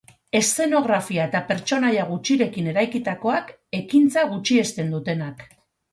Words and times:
Eszenografia 0.37 1.25
eta 1.31 1.41
pertsonaia 1.51 2.07
gutxirekin 2.13 2.71
eraikitakoak, 2.73 3.53
ekintza 3.81 4.25
gutxiesten 4.33 4.95
dutenak. 4.97 5.47